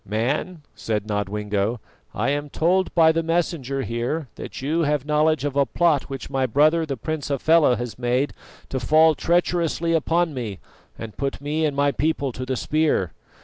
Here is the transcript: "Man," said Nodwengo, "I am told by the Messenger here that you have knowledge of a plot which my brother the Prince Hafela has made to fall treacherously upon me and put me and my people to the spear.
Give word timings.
"Man," 0.03 0.63
said 0.73 1.05
Nodwengo, 1.05 1.79
"I 2.11 2.31
am 2.31 2.49
told 2.49 2.91
by 2.95 3.11
the 3.11 3.21
Messenger 3.21 3.83
here 3.83 4.29
that 4.33 4.59
you 4.59 4.81
have 4.81 5.05
knowledge 5.05 5.45
of 5.45 5.55
a 5.55 5.67
plot 5.67 6.09
which 6.09 6.27
my 6.27 6.47
brother 6.47 6.87
the 6.87 6.97
Prince 6.97 7.27
Hafela 7.27 7.77
has 7.77 7.99
made 7.99 8.33
to 8.69 8.79
fall 8.79 9.13
treacherously 9.13 9.93
upon 9.93 10.33
me 10.33 10.57
and 10.97 11.17
put 11.17 11.39
me 11.39 11.67
and 11.67 11.75
my 11.77 11.91
people 11.91 12.31
to 12.31 12.47
the 12.47 12.55
spear. 12.55 13.11